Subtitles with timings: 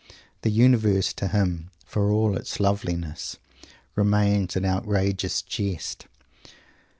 [0.41, 3.37] The universe to him, for all its loveliness,
[3.95, 6.07] remains an outrageous jest.